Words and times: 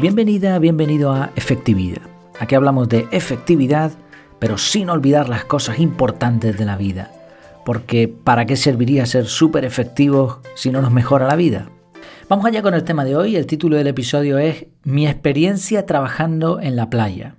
Bienvenida, 0.00 0.56
bienvenido 0.60 1.10
a 1.10 1.32
Efectividad. 1.34 2.02
Aquí 2.38 2.54
hablamos 2.54 2.88
de 2.88 3.08
efectividad, 3.10 3.90
pero 4.38 4.56
sin 4.56 4.90
olvidar 4.90 5.28
las 5.28 5.44
cosas 5.44 5.80
importantes 5.80 6.56
de 6.56 6.64
la 6.64 6.76
vida. 6.76 7.10
Porque 7.64 8.06
¿para 8.06 8.46
qué 8.46 8.54
serviría 8.54 9.06
ser 9.06 9.26
súper 9.26 9.64
efectivos 9.64 10.38
si 10.54 10.70
no 10.70 10.82
nos 10.82 10.92
mejora 10.92 11.26
la 11.26 11.34
vida? 11.34 11.68
Vamos 12.28 12.46
allá 12.46 12.62
con 12.62 12.74
el 12.74 12.84
tema 12.84 13.04
de 13.04 13.16
hoy. 13.16 13.34
El 13.34 13.46
título 13.46 13.76
del 13.76 13.88
episodio 13.88 14.38
es 14.38 14.66
Mi 14.84 15.08
experiencia 15.08 15.84
trabajando 15.84 16.60
en 16.60 16.76
la 16.76 16.90
playa. 16.90 17.34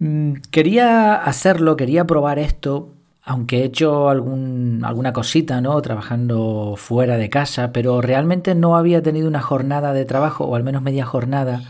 Mm, 0.00 0.34
quería 0.50 1.14
hacerlo, 1.14 1.76
quería 1.76 2.04
probar 2.06 2.38
esto 2.38 2.93
aunque 3.24 3.60
he 3.60 3.64
hecho 3.64 4.08
algún, 4.10 4.82
alguna 4.84 5.12
cosita, 5.12 5.60
¿no? 5.60 5.80
Trabajando 5.80 6.74
fuera 6.76 7.16
de 7.16 7.30
casa, 7.30 7.72
pero 7.72 8.02
realmente 8.02 8.54
no 8.54 8.76
había 8.76 9.02
tenido 9.02 9.28
una 9.28 9.40
jornada 9.40 9.94
de 9.94 10.04
trabajo, 10.04 10.44
o 10.44 10.56
al 10.56 10.62
menos 10.62 10.82
media 10.82 11.06
jornada, 11.06 11.62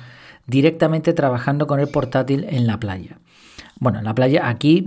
directamente 0.47 1.13
trabajando 1.13 1.67
con 1.67 1.79
el 1.79 1.89
portátil 1.89 2.45
en 2.49 2.67
la 2.67 2.80
playa. 2.80 3.19
Bueno, 3.79 3.99
en 4.01 4.05
la 4.05 4.15
playa, 4.15 4.49
aquí, 4.49 4.85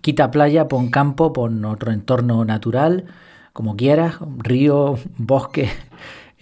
quita 0.00 0.30
playa, 0.30 0.68
pon 0.68 0.90
campo, 0.90 1.32
pon 1.32 1.64
otro 1.64 1.90
entorno 1.90 2.44
natural, 2.44 3.04
como 3.52 3.76
quieras, 3.76 4.16
río, 4.38 4.98
bosque, 5.16 5.68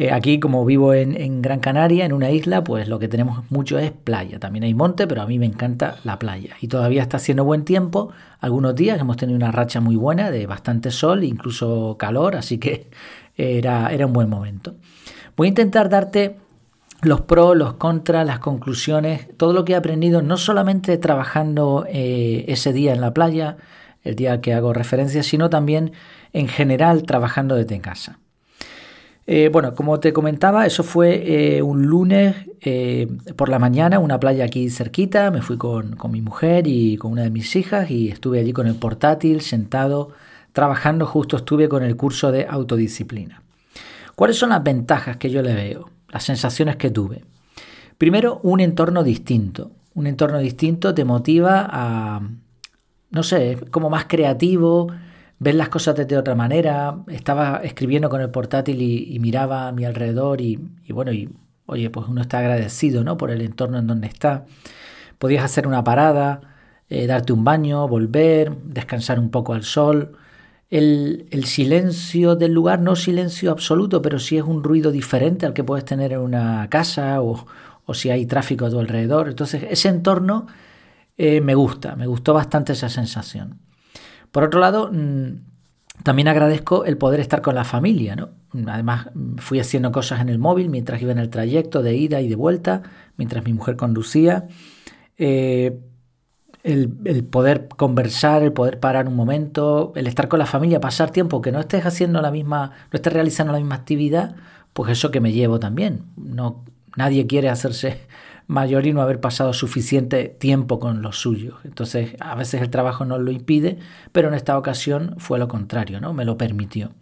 eh, 0.03 0.11
aquí, 0.11 0.41
como 0.41 0.65
vivo 0.65 0.95
en, 0.95 1.43
Gran 1.43 1.61
Canaria, 1.61 2.05
en 2.05 2.13
una 2.13 2.29
isla, 2.33 2.65
pues 2.65 2.89
lo 2.89 2.99
que 2.99 3.07
tenemos 3.07 3.49
mucho 3.51 3.79
es 3.79 3.93
playa. 3.93 4.41
También 4.41 4.65
hay 4.65 4.75
monte, 4.75 5.07
pero 5.07 5.23
a 5.23 5.27
mí 5.27 5.39
me 5.39 5.47
encanta 5.47 5.99
la 6.03 6.19
playa. 6.19 6.57
Y 6.61 6.67
todavía 6.67 7.03
está 7.03 7.19
haciendo 7.19 7.45
buen 7.45 7.65
tiempo. 7.65 8.11
Algunos 8.41 8.75
días 8.75 9.01
hemos 9.01 9.17
tenido 9.17 9.37
una 9.37 9.53
racha 9.53 9.81
muy 9.81 9.95
buena 9.95 10.33
de 10.33 10.45
bastante 10.49 10.91
sol, 10.91 11.23
incluso 11.23 11.95
calor, 12.01 12.35
así 12.35 12.59
que 12.59 12.89
era, 13.37 13.93
era 13.93 14.05
un 14.05 14.13
buen 14.13 14.29
momento. 14.29 14.75
Voy 15.37 15.47
a 15.47 15.51
intentar 15.51 15.89
darte 15.89 16.35
los 17.03 17.21
pros, 17.21 17.57
los 17.57 17.75
contras, 17.75 18.27
las 18.27 18.41
conclusiones, 18.41 19.29
todo 19.37 19.53
lo 19.53 19.65
que 19.65 19.75
he 19.75 19.77
aprendido, 19.77 20.21
no 20.21 20.37
solamente 20.37 20.99
trabajando 20.99 21.87
eh, 21.89 22.45
ese 22.49 22.73
día 22.73 22.93
en 22.93 23.01
la 23.01 23.15
playa, 23.15 23.57
el 24.03 24.17
día 24.17 24.41
que 24.41 24.53
hago 24.53 24.73
referencia, 24.73 25.23
sino 25.23 25.49
también 25.49 25.93
en 26.33 26.49
general 26.49 27.05
trabajando 27.05 27.55
desde 27.55 27.81
casa. 27.81 28.19
Eh, 29.27 29.51
bueno, 29.53 29.75
como 29.75 30.01
te 30.01 30.13
comentaba, 30.13 30.67
eso 30.67 30.83
fue 30.83 31.57
eh, 31.57 31.63
un 31.63 31.87
lunes 31.87 32.35
eh, 32.61 33.07
por 33.37 33.49
la 33.49 33.61
mañana, 33.61 34.01
una 34.01 34.19
playa 34.19 34.45
aquí 34.45 34.69
cerquita. 34.69 35.31
Me 35.31 35.43
fui 35.43 35.57
con, 35.57 35.97
con, 35.97 36.11
mi 36.11 36.21
mujer 36.21 36.67
y 36.67 36.97
con 36.97 37.13
una 37.13 37.23
de 37.23 37.31
mis 37.31 37.55
hijas 37.55 37.91
y 37.91 38.09
estuve 38.09 38.41
allí 38.41 38.53
con 38.53 38.67
el 38.67 38.75
portátil, 38.75 39.41
sentado, 39.41 40.11
trabajando. 40.53 41.07
Justo 41.07 41.37
estuve 41.37 41.69
con 41.69 41.85
el 41.85 41.97
curso 41.97 42.33
de 42.33 42.47
autodisciplina. 42.49 43.43
¿Cuáles 44.17 44.37
son 44.37 44.51
las 44.51 44.63
ventajas 44.63 45.17
que 45.17 45.31
yo 45.31 45.43
le 45.43 45.55
veo? 45.55 45.91
Las 46.09 46.25
sensaciones 46.25 46.77
que 46.77 46.91
tuve. 46.91 47.25
Primero, 47.99 48.41
un 48.43 48.61
entorno 48.61 49.05
distinto. 49.05 49.71
Un 49.95 50.07
entorno 50.07 50.39
distinto 50.39 50.95
te 50.95 51.05
motiva 51.05 51.69
a, 51.71 52.21
no 53.11 53.23
sé, 53.23 53.59
como 53.71 53.89
más 53.89 54.07
creativo, 54.07 54.89
ver 55.43 55.57
las 55.57 55.69
cosas 55.69 55.97
desde 55.97 56.17
otra 56.17 56.35
manera. 56.35 56.97
Estaba 57.09 57.61
escribiendo 57.65 58.09
con 58.09 58.21
el 58.21 58.31
portátil 58.31 58.81
y, 58.81 59.19
miraba 59.19 59.69
a 59.69 59.73
mi 59.73 59.85
alrededor 59.85 60.41
y, 60.41 60.59
bueno, 60.89 61.13
y 61.13 61.29
oye, 61.67 61.91
pues 61.91 62.07
uno 62.09 62.23
está 62.23 62.39
agradecido 62.39 63.03
¿no? 63.05 63.17
por 63.17 63.31
el 63.31 63.41
entorno 63.41 63.79
en 63.79 63.87
donde 63.87 64.07
está. 64.07 64.47
Podías 65.19 65.45
hacer 65.45 65.67
una 65.67 65.83
parada, 65.85 66.41
eh, 66.89 67.07
darte 67.07 67.33
un 67.33 67.45
baño, 67.45 67.89
volver, 67.89 68.57
descansar 68.65 69.19
un 69.19 69.31
poco 69.31 69.55
al 69.55 69.65
sol. 69.65 70.13
El, 70.71 71.27
el, 71.31 71.45
silencio 71.45 72.35
del 72.37 72.53
lugar, 72.53 72.81
no 72.81 72.97
silencio 72.97 73.51
absoluto, 73.51 74.01
pero 74.01 74.19
sí 74.19 74.39
es 74.39 74.45
un 74.45 74.63
ruido 74.63 74.91
diferente 74.91 75.45
al 75.45 75.53
que 75.53 75.65
puedes 75.65 75.85
tener 75.85 76.13
en 76.13 76.21
una 76.21 76.69
casa 76.71 77.21
o, 77.21 77.47
o 77.85 77.95
si 77.95 78.11
hay 78.11 78.27
tráfico 78.27 78.67
a 78.67 78.71
tu 78.71 78.79
alrededor. 78.79 79.29
Entonces, 79.29 79.65
ese 79.69 79.89
entorno 79.89 80.47
eh, 81.19 81.41
me 81.41 81.55
gusta, 81.55 81.97
me 81.97 82.07
gustó 82.07 82.33
bastante 82.33 82.73
esa 82.73 82.89
sensación. 82.89 83.61
Por 84.33 84.43
otro 84.43 84.61
lado, 84.61 84.91
mm, 84.93 85.35
también 86.03 86.27
agradezco 86.27 86.85
el 86.85 86.97
poder 86.97 87.21
estar 87.21 87.43
con 87.43 87.55
la 87.55 87.65
familia, 87.65 88.17
¿no? 88.17 88.31
Además, 88.67 89.09
fui 89.39 89.61
haciendo 89.61 89.93
cosas 89.93 90.21
en 90.21 90.29
el 90.29 90.39
móvil 90.39 90.69
mientras 90.69 91.01
iba 91.01 91.13
en 91.13 91.19
el 91.19 91.31
trayecto 91.31 91.83
de 91.83 91.95
ida 91.95 92.21
y 92.21 92.29
de 92.29 92.35
vuelta, 92.35 92.83
mientras 93.17 93.45
mi 93.45 93.53
mujer 93.53 93.77
conducía. 93.77 94.49
Eh, 95.17 95.79
el, 96.63 97.25
poder 97.25 97.69
conversar, 97.69 98.43
el 98.43 98.53
poder 98.53 98.79
parar 98.79 99.09
un 99.09 99.17
momento, 99.17 99.93
el 99.97 100.07
estar 100.07 100.29
con 100.29 100.39
la 100.39 100.47
familia, 100.47 100.81
pasar 100.81 101.11
tiempo, 101.11 101.41
que 101.41 101.53
no 101.53 101.61
estés 101.61 101.87
haciendo 101.87 102.21
la 102.21 102.31
misma, 102.31 102.73
no 102.93 102.97
estés 102.97 103.13
realizando 103.13 103.53
la 103.53 103.59
misma 103.59 103.77
actividad, 103.77 104.37
pues 104.73 104.93
eso 104.93 105.11
que 105.11 105.21
me 105.21 105.33
llevo 105.33 105.59
también. 105.59 106.05
No, 106.17 106.65
nadie 106.97 107.27
quiere 107.27 107.49
hacerse 107.49 108.01
mayor 108.47 108.87
y 108.87 108.93
no 108.93 109.03
haber 109.03 109.21
pasado 109.21 109.53
suficiente 109.53 110.29
tiempo 110.29 110.79
con 110.79 111.03
los 111.03 111.19
suyos. 111.19 111.55
Entonces, 111.65 112.15
a 112.21 112.35
veces 112.35 112.61
el 112.61 112.71
trabajo 112.71 113.05
no 113.05 113.19
lo 113.19 113.31
impide, 113.31 113.79
pero 114.13 114.29
en 114.29 114.35
esta 114.35 114.59
ocasión 114.59 115.15
fue 115.19 115.39
lo 115.39 115.49
contrario, 115.49 116.01
¿no? 116.01 116.13
Me 116.13 116.25
lo 116.25 116.37
permitió. 116.37 116.93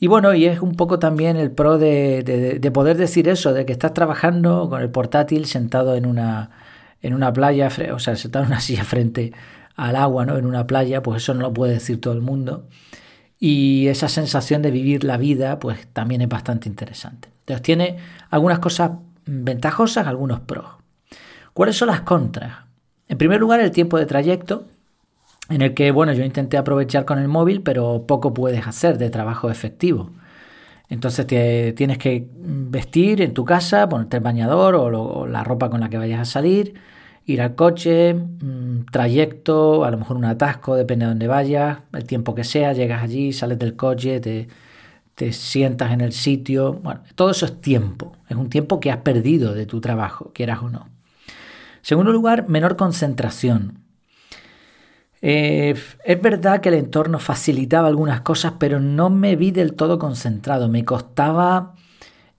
Y 0.00 0.06
bueno, 0.06 0.34
y 0.34 0.46
es 0.46 0.60
un 0.60 0.74
poco 0.74 0.98
también 0.98 1.36
el 1.36 1.50
pro 1.50 1.78
de, 1.78 2.70
poder 2.72 2.96
decir 2.96 3.28
eso, 3.28 3.52
de 3.52 3.64
que 3.64 3.72
estás 3.72 3.94
trabajando 3.94 4.68
con 4.68 4.82
el 4.82 4.90
portátil 4.90 5.46
sentado 5.46 5.94
en 5.94 6.06
una, 6.06 6.50
en 7.00 7.14
una 7.14 7.32
playa, 7.32 7.68
o 7.92 7.98
sea, 7.98 8.16
sentado 8.16 8.44
en 8.44 8.50
una 8.50 8.60
silla 8.62 8.84
frente 8.84 9.32
al 9.76 9.96
agua, 9.96 10.26
¿no? 10.26 10.36
En 10.36 10.46
una 10.46 10.66
playa, 10.66 11.02
pues 11.02 11.22
eso 11.22 11.34
no 11.34 11.40
lo 11.40 11.54
puede 11.54 11.74
decir 11.74 12.00
todo 12.00 12.14
el 12.14 12.20
mundo. 12.20 12.68
Y 13.38 13.88
esa 13.88 14.08
sensación 14.08 14.62
de 14.62 14.70
vivir 14.70 15.04
la 15.04 15.16
vida, 15.16 15.58
pues 15.58 15.86
también 15.92 16.22
es 16.22 16.28
bastante 16.28 16.68
interesante. 16.68 17.28
Entonces 17.40 17.62
tiene 17.62 17.96
algunas 18.30 18.58
cosas 18.58 18.92
ventajosas, 19.26 20.06
algunos 20.06 20.40
pros. 20.40 20.66
¿Cuáles 21.52 21.76
son 21.76 21.88
las 21.88 22.00
contras? 22.00 22.64
En 23.08 23.18
primer 23.18 23.40
lugar, 23.40 23.60
el 23.60 23.70
tiempo 23.70 23.98
de 23.98 24.06
trayecto, 24.06 24.64
en 25.48 25.62
el 25.62 25.74
que, 25.74 25.90
bueno, 25.90 26.12
yo 26.12 26.24
intenté 26.24 26.56
aprovechar 26.56 27.04
con 27.04 27.18
el 27.18 27.28
móvil, 27.28 27.62
pero 27.62 28.04
poco 28.06 28.32
puedes 28.32 28.66
hacer 28.66 28.98
de 28.98 29.10
trabajo 29.10 29.50
efectivo. 29.50 30.10
Entonces 30.88 31.26
te, 31.26 31.72
tienes 31.72 31.98
que 31.98 32.28
vestir 32.32 33.20
en 33.22 33.34
tu 33.34 33.44
casa, 33.44 33.88
ponerte 33.88 34.18
el 34.18 34.22
bañador 34.22 34.74
o, 34.74 35.26
la 35.26 35.44
ropa 35.44 35.70
con 35.70 35.80
la 35.80 35.88
que 35.88 35.98
vayas 35.98 36.20
a 36.20 36.24
salir, 36.24 36.74
ir 37.26 37.40
al 37.42 37.54
coche, 37.54 38.14
mm, 38.14 38.86
trayecto, 38.90 39.84
a 39.84 39.90
lo 39.90 39.98
mejor 39.98 40.16
un 40.16 40.24
atasco, 40.24 40.76
depende 40.76 41.06
de 41.06 41.10
dónde 41.10 41.26
vayas, 41.26 41.78
el 41.92 42.04
tiempo 42.04 42.34
que 42.34 42.44
sea, 42.44 42.72
llegas 42.72 43.02
allí, 43.02 43.32
sales 43.32 43.58
del 43.58 43.76
coche, 43.76 44.20
te, 44.20 44.48
te 45.14 45.32
sientas 45.32 45.92
en 45.92 46.00
el 46.00 46.12
sitio. 46.12 46.74
Bueno, 46.74 47.00
todo 47.14 47.30
eso 47.30 47.46
es 47.46 47.60
tiempo. 47.60 48.16
Es 48.28 48.36
un 48.36 48.48
tiempo 48.48 48.80
que 48.80 48.90
has 48.90 48.98
perdido 48.98 49.54
de 49.54 49.66
tu 49.66 49.80
trabajo, 49.80 50.32
quieras 50.34 50.60
o 50.62 50.68
no. 50.68 50.88
Segundo 51.82 52.12
lugar, 52.12 52.48
menor 52.48 52.76
concentración. 52.76 53.84
Eh, 55.20 55.74
es 56.04 56.22
verdad 56.22 56.60
que 56.60 56.68
el 56.68 56.74
entorno 56.74 57.18
facilitaba 57.18 57.88
algunas 57.88 58.20
cosas, 58.22 58.54
pero 58.58 58.80
no 58.80 59.10
me 59.10 59.36
vi 59.36 59.50
del 59.52 59.74
todo 59.74 59.98
concentrado. 59.98 60.68
Me 60.68 60.84
costaba, 60.84 61.74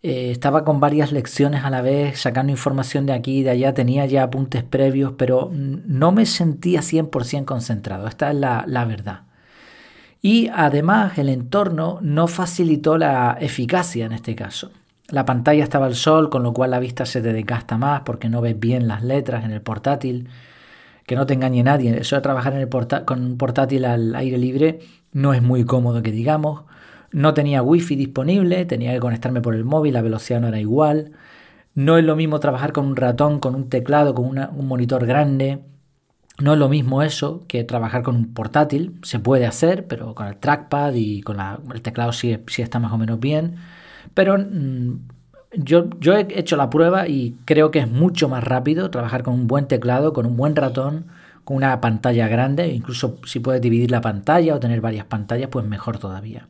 eh, 0.03 0.31
estaba 0.31 0.63
con 0.65 0.79
varias 0.79 1.11
lecciones 1.11 1.63
a 1.63 1.69
la 1.69 1.81
vez, 1.81 2.19
sacando 2.19 2.51
información 2.51 3.05
de 3.05 3.13
aquí 3.13 3.39
y 3.39 3.43
de 3.43 3.51
allá, 3.51 3.73
tenía 3.73 4.05
ya 4.05 4.23
apuntes 4.23 4.63
previos, 4.63 5.13
pero 5.17 5.49
no 5.53 6.11
me 6.11 6.25
sentía 6.25 6.81
100% 6.81 7.45
concentrado. 7.45 8.07
Esta 8.07 8.29
es 8.31 8.35
la, 8.37 8.65
la 8.67 8.85
verdad. 8.85 9.21
Y 10.27 10.49
además 10.51 11.19
el 11.19 11.29
entorno 11.29 11.99
no 12.01 12.25
facilitó 12.25 12.97
la 12.97 13.37
eficacia 13.39 14.07
en 14.07 14.11
este 14.11 14.33
caso. 14.33 14.71
La 15.09 15.23
pantalla 15.23 15.63
estaba 15.63 15.85
al 15.85 15.93
sol, 15.93 16.31
con 16.31 16.41
lo 16.41 16.51
cual 16.51 16.71
la 16.71 16.79
vista 16.79 17.05
se 17.05 17.21
te 17.21 17.31
desgasta 17.31 17.77
más 17.77 18.01
porque 18.01 18.27
no 18.27 18.41
ves 18.41 18.59
bien 18.59 18.87
las 18.87 19.03
letras 19.03 19.45
en 19.45 19.51
el 19.51 19.61
portátil. 19.61 20.29
Que 21.05 21.15
no 21.15 21.27
te 21.27 21.35
engañe 21.35 21.61
nadie, 21.61 21.95
eso 21.95 22.15
de 22.15 22.23
trabajar 22.23 22.53
en 22.53 22.61
el 22.61 23.05
con 23.05 23.23
un 23.23 23.37
portátil 23.37 23.85
al 23.85 24.15
aire 24.15 24.39
libre 24.39 24.79
no 25.11 25.35
es 25.35 25.43
muy 25.43 25.63
cómodo 25.63 26.01
que 26.01 26.11
digamos. 26.11 26.63
No 27.11 27.35
tenía 27.35 27.61
wifi 27.61 27.95
disponible, 27.95 28.65
tenía 28.65 28.93
que 28.93 28.99
conectarme 28.99 29.41
por 29.41 29.53
el 29.53 29.63
móvil, 29.63 29.93
la 29.93 30.01
velocidad 30.01 30.41
no 30.41 30.47
era 30.47 30.59
igual. 30.59 31.11
No 31.75 31.99
es 31.99 32.03
lo 32.03 32.15
mismo 32.15 32.39
trabajar 32.39 32.73
con 32.73 32.87
un 32.87 32.95
ratón, 32.95 33.39
con 33.39 33.53
un 33.53 33.69
teclado, 33.69 34.15
con 34.15 34.25
un 34.25 34.67
monitor 34.67 35.05
grande. 35.05 35.59
No 36.39 36.53
es 36.53 36.59
lo 36.59 36.67
mismo 36.67 37.01
eso 37.01 37.43
que 37.47 37.63
trabajar 37.63 38.03
con 38.03 38.15
un 38.15 38.33
portátil, 38.33 38.99
se 39.03 39.19
puede 39.19 39.45
hacer, 39.45 39.87
pero 39.87 40.13
con 40.15 40.27
el 40.27 40.35
trackpad 40.35 40.93
y 40.93 41.21
con 41.21 41.37
el 41.73 41.81
teclado 41.81 42.11
sí, 42.11 42.37
está 42.57 42.79
más 42.79 42.91
o 42.91 42.97
menos 42.97 43.19
bien. 43.19 43.55
Pero 44.13 44.37
mm, 44.37 44.99
yo, 45.53 45.87
he 46.13 46.27
hecho 46.37 46.57
la 46.57 46.69
prueba 46.69 47.07
y 47.07 47.37
creo 47.45 47.71
que 47.71 47.79
es 47.79 47.89
mucho 47.89 48.27
más 48.27 48.43
rápido 48.43 48.89
trabajar 48.89 49.23
con 49.23 49.33
un 49.33 49.47
buen 49.47 49.67
teclado, 49.67 50.11
con 50.11 50.25
un 50.25 50.35
buen 50.35 50.55
ratón, 50.57 51.05
con 51.45 51.57
una 51.57 51.79
pantalla 51.79 52.27
grande, 52.27 52.67
incluso 52.67 53.17
si 53.25 53.39
puedes 53.39 53.61
dividir 53.61 53.91
la 53.91 54.01
pantalla 54.01 54.55
o 54.55 54.59
tener 54.59 54.81
varias 54.81 55.05
pantallas, 55.05 55.49
pues 55.49 55.65
mejor 55.65 55.99
todavía. 55.99 56.47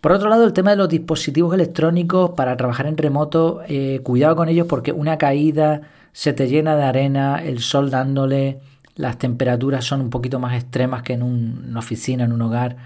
Por 0.00 0.12
otro 0.12 0.28
lado, 0.28 0.44
el 0.44 0.52
tema 0.52 0.70
de 0.70 0.76
los 0.76 0.88
dispositivos 0.88 1.54
electrónicos 1.54 2.30
para 2.30 2.56
trabajar 2.56 2.86
en 2.86 2.96
remoto, 2.96 3.62
eh, 3.68 4.00
cuidado 4.02 4.36
con 4.36 4.48
ellos 4.48 4.66
porque 4.66 4.92
una 4.92 5.18
caída 5.18 5.82
se 6.12 6.32
te 6.32 6.48
llena 6.48 6.76
de 6.76 6.82
arena, 6.82 7.42
el 7.42 7.60
sol 7.60 7.90
dándole, 7.90 8.60
las 8.96 9.18
temperaturas 9.18 9.84
son 9.84 10.00
un 10.00 10.10
poquito 10.10 10.38
más 10.38 10.54
extremas 10.54 11.02
que 11.02 11.14
en 11.14 11.22
una 11.22 11.78
oficina, 11.78 12.24
en 12.24 12.32
un 12.32 12.42
hogar. 12.42 12.76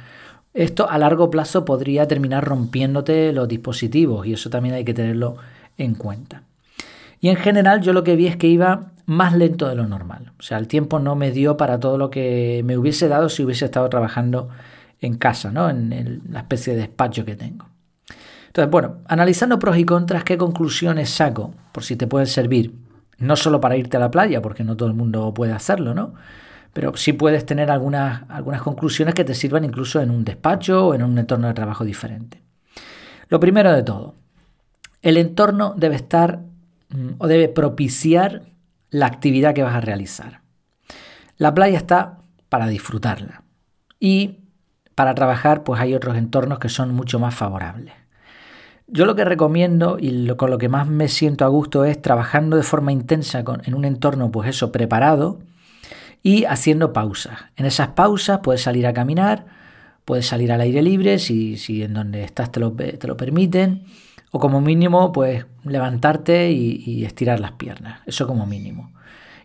Esto 0.52 0.88
a 0.88 0.98
largo 0.98 1.30
plazo 1.30 1.64
podría 1.64 2.06
terminar 2.06 2.44
rompiéndote 2.44 3.32
los 3.32 3.48
dispositivos 3.48 4.26
y 4.26 4.34
eso 4.34 4.50
también 4.50 4.74
hay 4.74 4.84
que 4.84 4.94
tenerlo 4.94 5.36
en 5.76 5.94
cuenta. 5.94 6.42
Y 7.20 7.28
en 7.28 7.36
general 7.36 7.80
yo 7.80 7.92
lo 7.92 8.04
que 8.04 8.16
vi 8.16 8.26
es 8.26 8.36
que 8.36 8.46
iba 8.46 8.92
más 9.06 9.34
lento 9.34 9.68
de 9.68 9.74
lo 9.74 9.86
normal. 9.86 10.32
O 10.38 10.42
sea, 10.42 10.58
el 10.58 10.68
tiempo 10.68 10.98
no 10.98 11.16
me 11.16 11.30
dio 11.30 11.56
para 11.56 11.80
todo 11.80 11.98
lo 11.98 12.10
que 12.10 12.62
me 12.64 12.76
hubiese 12.78 13.08
dado 13.08 13.28
si 13.28 13.42
hubiese 13.42 13.64
estado 13.64 13.88
trabajando 13.88 14.48
en 15.00 15.16
casa, 15.16 15.50
¿no? 15.50 15.68
En 15.68 16.22
la 16.30 16.40
especie 16.40 16.74
de 16.74 16.80
despacho 16.80 17.24
que 17.24 17.36
tengo. 17.36 17.66
Entonces, 18.46 18.70
bueno, 18.70 18.98
analizando 19.06 19.58
pros 19.58 19.76
y 19.76 19.84
contras, 19.84 20.22
¿qué 20.22 20.38
conclusiones 20.38 21.10
saco? 21.10 21.52
Por 21.72 21.82
si 21.82 21.96
te 21.96 22.06
pueden 22.06 22.28
servir. 22.28 22.83
No 23.24 23.36
solo 23.36 23.60
para 23.60 23.76
irte 23.76 23.96
a 23.96 24.00
la 24.00 24.10
playa, 24.10 24.42
porque 24.42 24.64
no 24.64 24.76
todo 24.76 24.88
el 24.88 24.94
mundo 24.94 25.32
puede 25.34 25.52
hacerlo, 25.52 25.94
¿no? 25.94 26.14
Pero 26.72 26.96
sí 26.96 27.12
puedes 27.12 27.46
tener 27.46 27.70
algunas, 27.70 28.28
algunas 28.28 28.62
conclusiones 28.62 29.14
que 29.14 29.24
te 29.24 29.34
sirvan 29.34 29.64
incluso 29.64 30.00
en 30.00 30.10
un 30.10 30.24
despacho 30.24 30.88
o 30.88 30.94
en 30.94 31.02
un 31.02 31.16
entorno 31.18 31.46
de 31.46 31.54
trabajo 31.54 31.84
diferente. 31.84 32.42
Lo 33.28 33.40
primero 33.40 33.72
de 33.72 33.82
todo, 33.82 34.14
el 35.02 35.16
entorno 35.16 35.74
debe 35.76 35.96
estar 35.96 36.40
mm, 36.90 37.12
o 37.18 37.26
debe 37.26 37.48
propiciar 37.48 38.42
la 38.90 39.06
actividad 39.06 39.54
que 39.54 39.62
vas 39.62 39.74
a 39.74 39.80
realizar. 39.80 40.42
La 41.36 41.54
playa 41.54 41.76
está 41.76 42.18
para 42.48 42.68
disfrutarla 42.68 43.42
y 43.98 44.38
para 44.94 45.14
trabajar 45.14 45.64
pues 45.64 45.80
hay 45.80 45.94
otros 45.94 46.16
entornos 46.16 46.58
que 46.58 46.68
son 46.68 46.94
mucho 46.94 47.18
más 47.18 47.34
favorables. 47.34 47.94
Yo 48.86 49.06
lo 49.06 49.16
que 49.16 49.24
recomiendo 49.24 49.96
y 49.98 50.26
con 50.36 50.50
lo 50.50 50.58
que 50.58 50.68
más 50.68 50.86
me 50.86 51.08
siento 51.08 51.44
a 51.44 51.48
gusto 51.48 51.84
es 51.84 52.00
trabajando 52.00 52.56
de 52.56 52.62
forma 52.62 52.92
intensa 52.92 53.42
en 53.64 53.74
un 53.74 53.84
entorno, 53.84 54.30
pues 54.30 54.50
eso, 54.50 54.72
preparado 54.72 55.38
y 56.22 56.44
haciendo 56.44 56.92
pausas. 56.92 57.38
En 57.56 57.66
esas 57.66 57.88
pausas 57.88 58.40
puedes 58.42 58.62
salir 58.62 58.86
a 58.86 58.92
caminar, 58.92 59.46
puedes 60.04 60.26
salir 60.26 60.52
al 60.52 60.60
aire 60.60 60.82
libre 60.82 61.18
si, 61.18 61.56
si 61.56 61.82
en 61.82 61.94
donde 61.94 62.24
estás 62.24 62.52
te 62.52 62.60
lo, 62.60 62.72
te 62.72 63.06
lo 63.06 63.16
permiten, 63.16 63.84
o 64.30 64.38
como 64.38 64.60
mínimo, 64.60 65.12
pues 65.12 65.46
levantarte 65.64 66.50
y, 66.50 66.82
y 66.84 67.04
estirar 67.04 67.40
las 67.40 67.52
piernas, 67.52 68.00
eso 68.04 68.26
como 68.26 68.46
mínimo. 68.46 68.92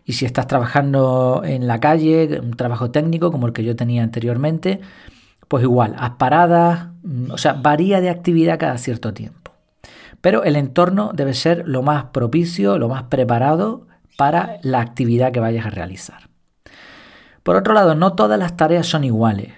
Y 0.04 0.14
si 0.14 0.26
estás 0.26 0.48
trabajando 0.48 1.42
en 1.44 1.66
la 1.66 1.80
calle, 1.80 2.40
un 2.40 2.56
trabajo 2.56 2.90
técnico 2.90 3.30
como 3.30 3.46
el 3.46 3.52
que 3.52 3.64
yo 3.64 3.76
tenía 3.76 4.02
anteriormente, 4.02 4.80
pues 5.48 5.62
igual, 5.62 5.94
haz 5.98 6.12
paradas, 6.12 6.89
o 7.30 7.38
sea, 7.38 7.54
varía 7.54 8.00
de 8.00 8.10
actividad 8.10 8.58
cada 8.58 8.78
cierto 8.78 9.12
tiempo. 9.14 9.52
Pero 10.20 10.44
el 10.44 10.56
entorno 10.56 11.12
debe 11.14 11.34
ser 11.34 11.66
lo 11.66 11.82
más 11.82 12.04
propicio, 12.06 12.78
lo 12.78 12.88
más 12.88 13.04
preparado 13.04 13.86
para 14.16 14.58
la 14.62 14.80
actividad 14.80 15.32
que 15.32 15.40
vayas 15.40 15.66
a 15.66 15.70
realizar. 15.70 16.28
Por 17.42 17.56
otro 17.56 17.72
lado, 17.72 17.94
no 17.94 18.12
todas 18.12 18.38
las 18.38 18.56
tareas 18.56 18.86
son 18.86 19.04
iguales. 19.04 19.52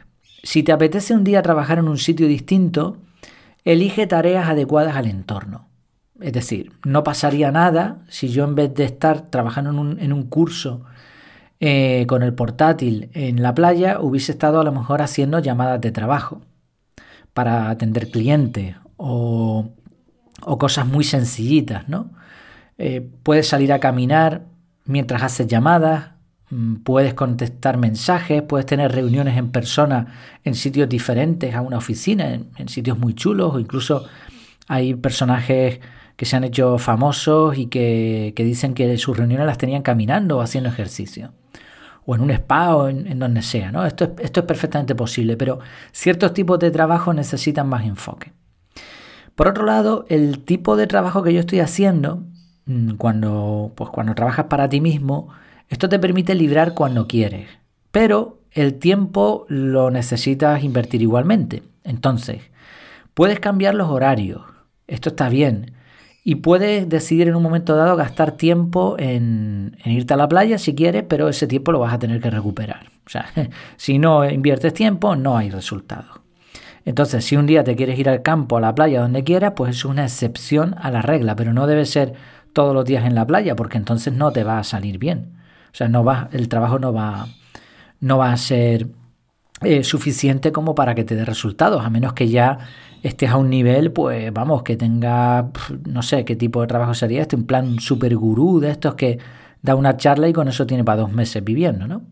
Si 0.44 0.62
te 0.62 0.72
apetece 0.72 1.14
un 1.14 1.24
día 1.24 1.42
trabajar 1.42 1.78
en 1.78 1.88
un 1.88 1.98
sitio 1.98 2.28
distinto, 2.28 2.96
elige 3.64 4.06
tareas 4.06 4.48
adecuadas 4.48 4.96
al 4.96 5.06
entorno. 5.06 5.68
Es 6.20 6.32
decir, 6.32 6.72
no 6.84 7.02
pasaría 7.02 7.50
nada 7.50 7.98
si 8.08 8.28
yo 8.28 8.44
en 8.44 8.54
vez 8.54 8.72
de 8.74 8.84
estar 8.84 9.30
trabajando 9.30 9.70
en 9.70 9.78
un, 9.78 10.00
en 10.00 10.12
un 10.12 10.24
curso 10.24 10.84
eh, 11.58 12.06
con 12.06 12.22
el 12.22 12.34
portátil 12.34 13.10
en 13.14 13.42
la 13.42 13.54
playa 13.54 14.00
hubiese 14.00 14.32
estado 14.32 14.60
a 14.60 14.64
lo 14.64 14.72
mejor 14.72 15.02
haciendo 15.02 15.38
llamadas 15.40 15.80
de 15.80 15.92
trabajo 15.92 16.40
para 17.34 17.70
atender 17.70 18.10
clientes 18.10 18.76
o, 18.96 19.70
cosas 20.58 20.86
muy 20.86 21.04
sencillitas, 21.04 21.88
¿no? 21.88 22.10
Eh, 22.78 23.08
puedes 23.22 23.48
salir 23.48 23.72
a 23.72 23.78
caminar 23.78 24.46
mientras 24.84 25.22
haces 25.22 25.46
llamadas, 25.46 26.10
mm, 26.50 26.76
puedes 26.76 27.14
contestar 27.14 27.76
mensajes, 27.76 28.42
puedes 28.42 28.66
tener 28.66 28.92
reuniones 28.92 29.36
en 29.36 29.50
persona 29.50 30.06
en 30.44 30.54
sitios 30.54 30.88
diferentes 30.88 31.54
a 31.54 31.60
una 31.60 31.78
oficina, 31.78 32.34
en, 32.34 32.68
sitios 32.68 32.98
muy 32.98 33.14
chulos 33.14 33.54
o 33.54 33.60
incluso 33.60 34.04
hay 34.68 34.94
personajes 34.94 35.80
que 36.16 36.26
se 36.26 36.36
han 36.36 36.44
hecho 36.44 36.78
famosos 36.78 37.56
y 37.58 37.66
que, 37.66 38.32
que, 38.36 38.44
dicen 38.44 38.74
que 38.74 38.96
sus 38.98 39.16
reuniones 39.16 39.46
las 39.46 39.58
tenían 39.58 39.82
caminando 39.82 40.38
o 40.38 40.40
haciendo 40.40 40.68
ejercicio 40.70 41.32
o 42.04 42.14
en 42.14 42.20
un 42.20 42.30
spa 42.30 42.74
o 42.74 42.88
en, 42.88 43.18
donde 43.18 43.42
sea. 43.42 43.72
¿no? 43.72 43.84
Esto, 43.86 44.04
es, 44.04 44.10
esto 44.20 44.40
es 44.40 44.46
perfectamente 44.46 44.94
posible, 44.94 45.36
pero 45.36 45.60
ciertos 45.92 46.34
tipos 46.34 46.58
de 46.58 46.70
trabajo 46.70 47.12
necesitan 47.12 47.68
más 47.68 47.84
enfoque. 47.84 48.32
Por 49.34 49.48
otro 49.48 49.64
lado, 49.64 50.04
el 50.08 50.40
tipo 50.40 50.76
de 50.76 50.86
trabajo 50.86 51.22
que 51.22 51.32
yo 51.32 51.40
estoy 51.40 51.60
haciendo, 51.60 52.22
mm, 52.66 52.92
cuando, 52.92 53.72
pues 53.74 53.90
cuando 53.90 54.14
trabajas 54.14 54.46
para 54.46 54.68
ti 54.68 54.80
mismo, 54.80 55.28
esto 55.68 55.88
te 55.88 55.98
permite 55.98 56.34
librar 56.34 56.74
cuando 56.74 57.08
quieres, 57.08 57.48
pero 57.90 58.40
el 58.50 58.74
tiempo 58.74 59.46
lo 59.48 59.90
necesitas 59.90 60.62
invertir 60.62 61.00
igualmente. 61.00 61.62
Entonces, 61.84 62.42
puedes 63.14 63.40
cambiar 63.40 63.74
los 63.74 63.88
horarios, 63.88 64.42
esto 64.86 65.10
está 65.10 65.28
bien, 65.30 65.72
y 66.24 66.36
puedes 66.36 66.88
decidir 66.88 67.28
en 67.28 67.34
un 67.34 67.42
momento 67.42 67.74
dado 67.74 67.96
gastar 67.96 68.32
tiempo 68.32 68.96
en, 68.98 69.76
irte 69.84 70.14
a 70.14 70.16
la 70.16 70.28
playa 70.28 70.56
si 70.58 70.74
quieres, 70.74 71.04
pero 71.08 71.28
ese 71.28 71.46
tiempo 71.46 71.72
lo 71.72 71.80
vas 71.80 71.92
a 71.92 71.98
tener 71.98 72.20
que 72.20 72.30
recuperar. 72.30 72.86
O 73.04 73.10
sea, 73.10 73.26
si 73.76 73.98
no 73.98 74.28
inviertes 74.28 74.72
tiempo, 74.72 75.16
no 75.16 75.36
hay 75.36 75.50
resultado. 75.50 76.22
Entonces, 76.84 77.24
si 77.24 77.36
un 77.36 77.46
día 77.46 77.64
te 77.64 77.76
quieres 77.76 77.98
ir 77.98 78.08
al 78.08 78.22
campo, 78.22 78.56
a 78.56 78.60
la 78.60 78.74
playa, 78.74 79.00
donde 79.00 79.24
quieras, 79.24 79.52
pues 79.56 79.76
es 79.76 79.84
una 79.84 80.04
excepción 80.04 80.74
a 80.80 80.90
la 80.90 81.02
regla, 81.02 81.36
pero 81.36 81.52
no 81.52 81.66
debe 81.66 81.86
ser 81.86 82.14
todos 82.52 82.74
los 82.74 82.84
días 82.84 83.04
en 83.04 83.14
la 83.14 83.26
playa, 83.26 83.56
porque 83.56 83.78
entonces 83.78 84.12
no 84.12 84.32
te 84.32 84.44
va 84.44 84.58
a 84.58 84.64
salir 84.64 84.98
bien. 84.98 85.32
O 85.72 85.74
sea, 85.74 85.88
no 85.88 86.04
va, 86.04 86.28
el 86.32 86.48
trabajo 86.48 86.78
no 86.78 86.92
va, 86.92 87.26
no 88.00 88.18
va 88.18 88.32
a 88.32 88.36
ser 88.36 88.88
eh, 89.62 89.84
suficiente 89.84 90.52
como 90.52 90.74
para 90.74 90.94
que 90.94 91.04
te 91.04 91.14
dé 91.14 91.24
resultados, 91.24 91.84
a 91.84 91.90
menos 91.90 92.12
que 92.12 92.28
ya 92.28 92.58
estés 93.02 93.30
a 93.30 93.36
un 93.36 93.50
nivel, 93.50 93.92
pues 93.92 94.32
vamos, 94.32 94.62
que 94.62 94.76
tenga, 94.76 95.50
no 95.86 96.02
sé 96.02 96.24
qué 96.24 96.36
tipo 96.36 96.60
de 96.60 96.66
trabajo 96.68 96.94
sería 96.94 97.22
este, 97.22 97.36
un 97.36 97.46
plan 97.46 97.80
super 97.80 98.16
gurú 98.16 98.60
de 98.60 98.70
estos 98.70 98.94
que 98.94 99.18
da 99.60 99.74
una 99.74 99.96
charla 99.96 100.28
y 100.28 100.32
con 100.32 100.48
eso 100.48 100.66
tiene 100.66 100.84
para 100.84 101.02
dos 101.02 101.12
meses 101.12 101.42
viviendo, 101.42 101.86
¿no? 101.86 102.02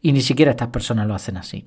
Y 0.00 0.12
ni 0.12 0.20
siquiera 0.20 0.52
estas 0.52 0.68
personas 0.68 1.06
lo 1.06 1.14
hacen 1.14 1.36
así. 1.36 1.66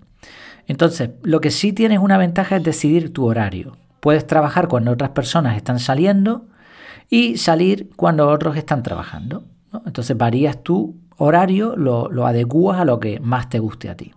Entonces, 0.67 1.11
lo 1.23 1.41
que 1.41 1.51
sí 1.51 1.73
tienes 1.73 1.99
una 1.99 2.17
ventaja 2.17 2.55
es 2.55 2.63
decidir 2.63 3.13
tu 3.13 3.25
horario. 3.25 3.77
Puedes 3.99 4.25
trabajar 4.25 4.67
cuando 4.67 4.91
otras 4.91 5.11
personas 5.11 5.55
están 5.55 5.79
saliendo 5.79 6.47
y 7.09 7.37
salir 7.37 7.89
cuando 7.95 8.27
otros 8.29 8.57
están 8.57 8.81
trabajando. 8.81 9.43
Entonces 9.85 10.17
varías 10.17 10.63
tu 10.63 10.95
horario, 11.17 11.75
lo, 11.75 12.09
lo 12.09 12.25
adecuas 12.25 12.79
a 12.79 12.85
lo 12.85 12.99
que 12.99 13.19
más 13.19 13.49
te 13.49 13.59
guste 13.59 13.89
a 13.89 13.95
ti. 13.95 14.13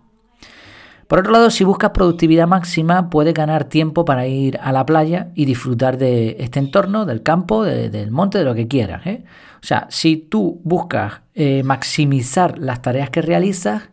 Por 1.07 1.19
otro 1.19 1.31
lado, 1.31 1.49
si 1.49 1.63
buscas 1.63 1.91
productividad 1.91 2.47
máxima, 2.47 3.09
puedes 3.09 3.33
ganar 3.33 3.63
tiempo 3.63 4.03
para 4.03 4.27
ir 4.27 4.59
a 4.61 4.73
la 4.73 4.85
playa 4.85 5.31
y 5.35 5.45
disfrutar 5.45 5.97
de 5.97 6.35
este 6.39 6.59
entorno, 6.59 7.05
del 7.05 7.23
campo, 7.23 7.63
del 7.63 8.11
monte, 8.11 8.39
de 8.39 8.43
lo 8.43 8.53
que 8.53 8.67
quieras. 8.67 9.05
¿eh? 9.07 9.23
O 9.63 9.65
sea, 9.65 9.87
si 9.89 10.17
tú 10.17 10.59
buscas 10.65 11.21
eh, 11.33 11.63
maximizar 11.63 12.59
las 12.59 12.81
tareas 12.81 13.09
que 13.09 13.21
realizas, 13.21 13.83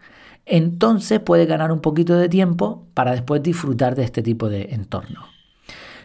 entonces 0.45 1.21
puedes 1.21 1.47
ganar 1.47 1.71
un 1.71 1.81
poquito 1.81 2.17
de 2.17 2.29
tiempo 2.29 2.89
para 2.95 3.13
después 3.13 3.43
disfrutar 3.43 3.95
de 3.95 4.03
este 4.03 4.23
tipo 4.23 4.49
de 4.49 4.71
entorno. 4.73 5.27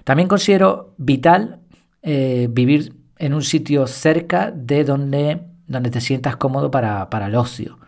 También 0.04 0.30
considero 0.30 0.94
vital 0.98 1.60
eh, 2.04 2.48
vivir 2.52 2.94
en 3.18 3.34
un 3.34 3.42
sitio 3.42 3.88
cerca 3.88 4.52
de 4.52 4.84
donde, 4.84 5.42
donde 5.68 5.90
te 5.90 6.02
sientas 6.02 6.38
cómodo 6.38 6.70
para, 6.70 7.10
para 7.10 7.28
el 7.28 7.36
ocio. 7.36 7.80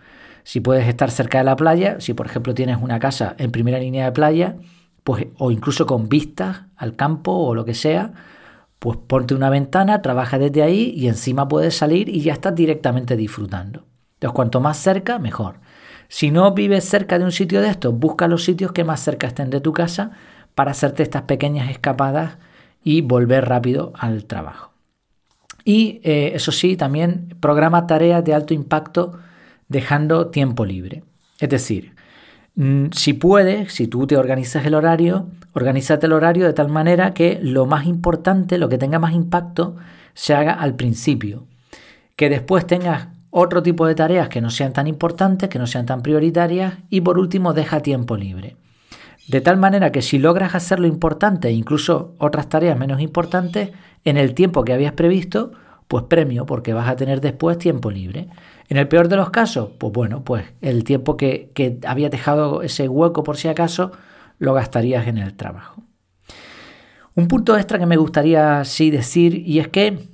Si 0.44 0.60
puedes 0.60 0.88
estar 0.88 1.12
cerca 1.12 1.40
de 1.40 1.44
la 1.44 1.56
playa, 1.56 2.00
si 2.00 2.14
por 2.14 2.26
ejemplo 2.26 2.54
tienes 2.54 2.78
una 2.82 3.00
casa 3.00 3.36
en 3.38 3.52
primera 3.52 3.80
línea 3.80 4.06
de 4.06 4.12
playa, 4.12 4.56
pues, 5.04 5.28
o 5.38 5.52
incluso 5.52 5.86
con 5.86 6.10
vistas 6.10 6.62
al 6.76 6.96
campo 6.96 7.32
o 7.32 7.56
lo 7.56 7.66
que 7.66 7.74
sea, 7.74 8.14
pues 8.80 8.98
ponte 9.08 9.36
una 9.36 9.50
ventana, 9.50 10.02
trabaja 10.02 10.40
desde 10.40 10.64
ahí 10.64 10.94
y 10.96 11.08
encima 11.08 11.48
puedes 11.48 11.76
salir 11.76 12.10
y 12.10 12.22
ya 12.22 12.34
estás 12.34 12.56
directamente 12.56 13.16
disfrutando. 13.16 13.86
Entonces, 14.16 14.36
cuanto 14.36 14.60
más 14.60 14.78
cerca, 14.78 15.20
mejor. 15.20 15.56
Si 16.08 16.30
no 16.32 16.54
vives 16.54 16.84
cerca 16.84 17.18
de 17.18 17.26
un 17.26 17.32
sitio 17.32 17.62
de 17.62 17.70
estos, 17.70 17.98
busca 17.98 18.28
los 18.28 18.44
sitios 18.44 18.72
que 18.72 18.84
más 18.84 19.00
cerca 19.00 19.28
estén 19.28 19.50
de 19.50 19.62
tu 19.62 19.72
casa 19.72 20.12
para 20.56 20.72
hacerte 20.72 21.04
estas 21.04 21.24
pequeñas 21.24 21.70
escapadas 21.70 22.38
y 22.84 23.02
volver 23.02 23.48
rápido 23.48 23.94
al 23.96 24.26
trabajo. 24.26 24.72
Y 25.64 26.02
eh, 26.04 26.32
eso 26.34 26.52
sí, 26.52 26.76
también 26.76 27.36
programa 27.40 27.88
tareas 27.88 28.24
de 28.24 28.34
alto 28.34 28.54
impacto 28.54 29.20
dejando 29.72 30.28
tiempo 30.28 30.66
libre. 30.66 31.04
Es 31.40 31.50
decir, 31.50 31.96
mm, 32.56 32.88
si 32.92 33.14
puedes, 33.14 33.74
si 33.74 33.88
tú 33.88 34.06
te 34.06 34.18
organizas 34.18 34.66
el 34.66 34.76
horario, 34.76 35.30
organízate 35.54 36.08
el 36.08 36.14
horario 36.14 36.46
de 36.46 36.54
tal 36.54 36.68
manera 36.68 37.14
que 37.14 37.40
lo 37.42 37.66
más 37.66 37.86
importante, 37.86 38.58
lo 38.58 38.68
que 38.68 38.78
tenga 38.78 39.00
más 39.00 39.14
impacto, 39.14 39.78
se 40.14 40.34
haga 40.34 40.52
al 40.52 40.76
principio. 40.76 41.46
Que 42.18 42.30
después 42.30 42.68
tengas 42.68 43.08
otro 43.30 43.64
tipo 43.64 43.88
de 43.88 43.96
tareas 43.96 44.28
que 44.28 44.42
no 44.42 44.50
sean 44.50 44.74
tan 44.74 44.88
importantes, 44.88 45.48
que 45.48 45.58
no 45.58 45.68
sean 45.68 45.86
tan 45.86 46.02
prioritarias 46.02 46.74
y 46.90 47.00
por 47.00 47.18
último 47.18 47.54
deja 47.54 47.80
tiempo 47.80 48.18
libre. 48.18 48.58
De 49.30 49.40
tal 49.40 49.56
manera 49.56 49.94
que 49.94 50.02
si 50.02 50.20
logras 50.20 50.54
hacer 50.54 50.82
lo 50.82 50.88
importante 50.88 51.48
e 51.48 51.54
incluso 51.54 52.14
otras 52.18 52.50
tareas 52.50 52.78
menos 52.78 53.00
importantes 53.00 53.72
en 54.04 54.18
el 54.18 54.34
tiempo 54.34 54.66
que 54.66 54.74
habías 54.74 54.92
previsto, 54.92 55.54
pues 55.92 56.06
premio 56.06 56.46
porque 56.46 56.74
vas 56.74 56.88
a 56.88 56.96
tener 56.96 57.20
después 57.20 57.58
tiempo 57.58 57.92
libre. 57.92 58.30
En 58.70 58.78
el 58.78 58.88
peor 58.88 59.10
de 59.10 59.18
los 59.18 59.30
casos, 59.30 59.72
pues 59.78 59.92
bueno, 59.92 60.24
pues 60.24 60.46
el 60.62 60.86
tiempo 60.86 61.18
que, 61.18 61.52
había 61.86 62.08
dejado 62.08 62.62
ese 62.62 62.88
hueco 62.88 63.24
por 63.24 63.36
si 63.36 63.50
acaso, 63.50 63.92
lo 64.40 64.54
gastarías 64.54 65.06
en 65.08 65.18
el 65.18 65.34
trabajo. 65.34 65.84
Un 67.14 67.28
punto 67.28 67.58
extra 67.58 67.78
que 67.78 67.86
me 67.86 67.98
gustaría 67.98 68.64
sí 68.64 68.90
decir, 68.90 69.36
y 69.46 69.60
es 69.60 69.68
que 69.68 70.08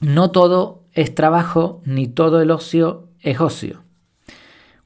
no 0.00 0.32
todo 0.32 0.82
es 0.90 1.14
trabajo 1.14 1.82
ni 1.84 2.08
todo 2.08 2.40
el 2.40 2.50
ocio 2.50 3.06
es 3.20 3.40
ocio. 3.40 3.84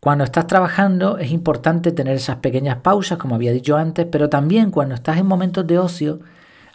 Cuando 0.00 0.22
estás 0.24 0.46
trabajando 0.46 1.16
es 1.16 1.30
importante 1.30 1.92
tener 1.92 2.14
esas 2.14 2.36
pequeñas 2.36 2.76
pausas, 2.82 3.16
como 3.16 3.36
había 3.36 3.52
dicho 3.52 3.78
antes, 3.78 4.04
pero 4.12 4.28
también 4.28 4.70
cuando 4.70 4.96
estás 4.96 5.16
en 5.16 5.24
momentos 5.24 5.66
de 5.66 5.78
ocio, 5.78 6.20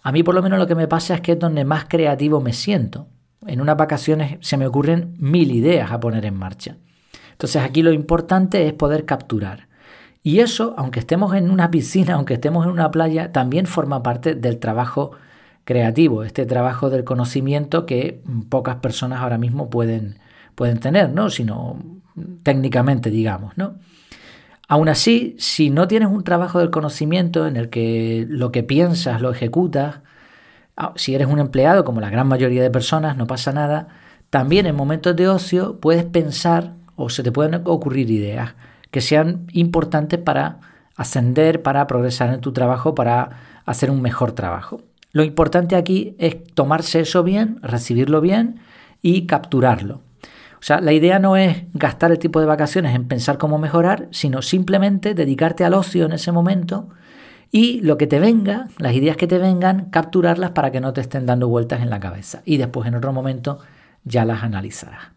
a 0.01 0.11
mí 0.11 0.23
por 0.23 0.33
lo 0.33 0.41
menos 0.41 0.57
lo 0.57 0.65
que 0.65 0.73
me 0.73 0.87
pasa 0.87 1.13
es 1.13 1.21
que 1.21 1.33
es 1.33 1.39
donde 1.39 1.63
más 1.63 1.85
creativo 1.85 2.41
me 2.41 2.53
siento. 2.53 3.05
En 3.47 3.61
unas 3.61 3.77
vacaciones 3.77 4.37
se 4.41 4.57
me 4.57 4.67
ocurren 4.67 5.15
mil 5.17 5.51
ideas 5.51 5.91
a 5.91 5.99
poner 5.99 6.25
en 6.25 6.37
marcha. 6.37 6.77
Entonces 7.31 7.61
aquí 7.63 7.81
lo 7.81 7.91
importante 7.91 8.67
es 8.67 8.73
poder 8.73 9.05
capturar. 9.05 9.67
Y 10.23 10.39
eso, 10.39 10.75
aunque 10.77 10.99
estemos 10.99 11.33
en 11.33 11.49
una 11.49 11.71
piscina, 11.71 12.13
aunque 12.15 12.35
estemos 12.35 12.65
en 12.65 12.71
una 12.71 12.91
playa, 12.91 13.31
también 13.31 13.65
forma 13.65 14.03
parte 14.03 14.35
del 14.35 14.59
trabajo 14.59 15.11
creativo, 15.63 16.23
este 16.23 16.45
trabajo 16.45 16.89
del 16.89 17.03
conocimiento 17.03 17.85
que 17.85 18.21
pocas 18.49 18.77
personas 18.77 19.21
ahora 19.21 19.37
mismo 19.37 19.69
pueden, 19.69 20.19
pueden 20.55 20.79
tener, 20.79 21.11
¿no? 21.11 21.29
Sino 21.29 21.79
técnicamente, 22.43 23.09
digamos, 23.09 23.57
¿no? 23.57 23.75
Aún 24.67 24.87
así, 24.87 25.35
si 25.37 25.69
no 25.69 25.87
tienes 25.87 26.09
un 26.09 26.23
trabajo 26.23 26.59
del 26.59 26.71
conocimiento 26.71 27.45
en 27.45 27.57
el 27.57 27.69
que 27.69 28.25
lo 28.29 28.51
que 28.51 28.63
piensas 28.63 29.21
lo 29.21 29.31
ejecutas, 29.31 29.97
si 30.95 31.15
eres 31.15 31.27
un 31.27 31.39
empleado, 31.39 31.83
como 31.83 32.01
la 32.01 32.09
gran 32.09 32.27
mayoría 32.27 32.61
de 32.61 32.69
personas, 32.69 33.17
no 33.17 33.27
pasa 33.27 33.51
nada, 33.51 33.87
también 34.29 34.65
en 34.65 34.75
momentos 34.75 35.15
de 35.15 35.27
ocio 35.27 35.79
puedes 35.79 36.05
pensar 36.05 36.73
o 36.95 37.09
se 37.09 37.23
te 37.23 37.31
pueden 37.31 37.61
ocurrir 37.65 38.09
ideas 38.09 38.53
que 38.91 39.01
sean 39.01 39.47
importantes 39.53 40.19
para 40.19 40.59
ascender, 40.95 41.61
para 41.61 41.87
progresar 41.87 42.33
en 42.33 42.41
tu 42.41 42.51
trabajo, 42.51 42.93
para 42.95 43.29
hacer 43.65 43.89
un 43.89 44.01
mejor 44.01 44.33
trabajo. 44.33 44.81
Lo 45.11 45.23
importante 45.23 45.75
aquí 45.75 46.15
es 46.19 46.43
tomarse 46.53 47.01
eso 47.01 47.23
bien, 47.23 47.59
recibirlo 47.61 48.21
bien 48.21 48.59
y 49.01 49.25
capturarlo. 49.25 50.01
O 50.61 50.63
sea, 50.63 50.79
la 50.79 50.93
idea 50.93 51.17
no 51.17 51.37
es 51.37 51.63
gastar 51.73 52.11
el 52.11 52.19
tipo 52.19 52.39
de 52.39 52.45
vacaciones 52.45 52.95
en 52.95 53.07
pensar 53.07 53.37
cómo 53.37 53.57
mejorar, 53.57 54.07
sino 54.11 54.41
simplemente 54.41 55.15
dedicarte 55.15 55.63
al 55.63 55.73
ocio 55.73 56.05
en 56.05 56.11
ese 56.11 56.31
momento 56.31 56.89
y 57.51 57.81
lo 57.81 57.97
que 57.97 58.07
te 58.07 58.19
venga, 58.19 58.69
las 58.77 58.93
ideas 58.93 59.17
que 59.17 59.27
te 59.27 59.37
vengan, 59.37 59.89
capturarlas 59.89 60.51
para 60.51 60.71
que 60.71 60.79
no 60.79 60.93
te 60.93 61.01
estén 61.01 61.25
dando 61.25 61.49
vueltas 61.49 61.81
en 61.81 61.89
la 61.89 61.99
cabeza. 61.99 62.41
Y 62.45 62.57
después 62.57 62.87
en 62.87 62.95
otro 62.95 63.11
momento 63.11 63.59
ya 64.05 64.23
las 64.23 64.43
analizarás. 64.43 65.09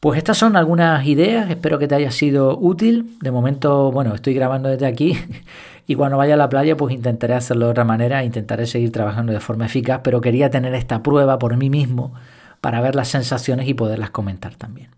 Pues 0.00 0.18
estas 0.18 0.36
son 0.36 0.56
algunas 0.56 1.06
ideas, 1.06 1.48
espero 1.48 1.78
que 1.78 1.88
te 1.88 1.94
haya 1.94 2.10
sido 2.10 2.58
útil. 2.58 3.16
De 3.22 3.30
momento, 3.30 3.92
bueno, 3.92 4.14
estoy 4.14 4.34
grabando 4.34 4.68
desde 4.68 4.86
aquí 4.86 5.16
y 5.86 5.94
cuando 5.94 6.18
vaya 6.18 6.34
a 6.34 6.36
la 6.36 6.48
playa 6.48 6.76
pues 6.76 6.92
intentaré 6.92 7.34
hacerlo 7.34 7.66
de 7.66 7.70
otra 7.70 7.84
manera, 7.84 8.24
intentaré 8.24 8.66
seguir 8.66 8.90
trabajando 8.90 9.32
de 9.32 9.40
forma 9.40 9.66
eficaz, 9.66 10.00
pero 10.02 10.20
quería 10.20 10.50
tener 10.50 10.74
esta 10.74 11.02
prueba 11.02 11.38
por 11.38 11.56
mí 11.56 11.70
mismo 11.70 12.12
para 12.60 12.80
ver 12.80 12.96
las 12.96 13.08
sensaciones 13.08 13.68
y 13.68 13.74
poderlas 13.74 14.10
comentar 14.10 14.56
también. 14.56 14.90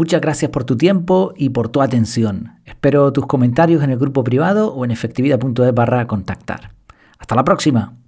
Muchas 0.00 0.22
gracias 0.22 0.50
por 0.50 0.64
tu 0.64 0.78
tiempo 0.78 1.34
y 1.36 1.50
por 1.50 1.68
tu 1.68 1.82
atención. 1.82 2.52
Espero 2.64 3.12
tus 3.12 3.26
comentarios 3.26 3.82
en 3.82 3.90
el 3.90 3.98
grupo 3.98 4.24
privado 4.24 4.72
o 4.72 4.86
en 4.86 4.92
efectividad.es 4.92 5.74
barra 5.74 6.06
contactar. 6.06 6.70
Hasta 7.18 7.34
la 7.34 7.44
próxima. 7.44 7.99